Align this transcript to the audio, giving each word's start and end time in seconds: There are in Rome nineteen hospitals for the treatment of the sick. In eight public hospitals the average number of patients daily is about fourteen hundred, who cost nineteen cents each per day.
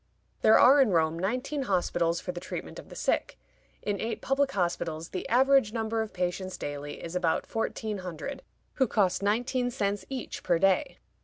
There 0.41 0.57
are 0.57 0.81
in 0.81 0.89
Rome 0.89 1.19
nineteen 1.19 1.61
hospitals 1.61 2.19
for 2.19 2.31
the 2.31 2.39
treatment 2.39 2.79
of 2.79 2.89
the 2.89 2.95
sick. 2.95 3.37
In 3.83 4.01
eight 4.01 4.19
public 4.19 4.51
hospitals 4.51 5.09
the 5.09 5.29
average 5.29 5.73
number 5.73 6.01
of 6.01 6.11
patients 6.11 6.57
daily 6.57 7.03
is 7.03 7.15
about 7.15 7.45
fourteen 7.45 7.99
hundred, 7.99 8.41
who 8.81 8.87
cost 8.87 9.21
nineteen 9.21 9.69
cents 9.69 10.03
each 10.09 10.41
per 10.41 10.57
day. 10.57 10.97